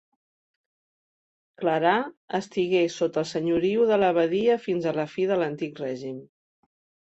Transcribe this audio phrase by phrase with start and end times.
[1.63, 1.91] Clerà
[2.37, 6.19] estigué sota el senyoriu de l'abadia fins a la fi de l'Antic Règim.